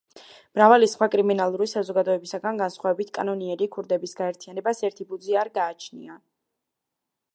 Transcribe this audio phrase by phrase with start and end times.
[0.59, 6.19] მრავალი სხვა კრიმინალური საზოგადოებისგან განსხვავებით, კანონიერი ქურდების გაერთიანებას ერთი ფუძე არ გააჩნია.